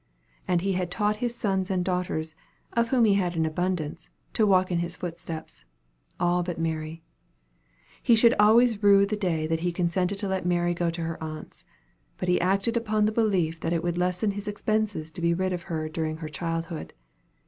[0.47, 2.33] And he had taught his sons and daughters,
[2.73, 5.63] of whom he had an abundance, to walk in his footsteps
[6.19, 7.03] all but Mary.
[8.01, 11.21] He should always rue the day that he consented to let Mary go to her
[11.23, 11.65] aunt's;
[12.17, 15.53] but he acted upon the belief that it would lessen his expenses to be rid
[15.53, 16.95] of her during her childhood.